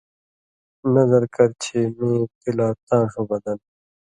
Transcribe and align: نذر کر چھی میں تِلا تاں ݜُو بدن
نذر 0.93 1.23
کر 1.35 1.49
چھی 1.63 1.79
میں 1.95 2.19
تِلا 2.41 2.67
تاں 2.85 3.03
ݜُو 3.11 3.21
بدن 3.29 3.57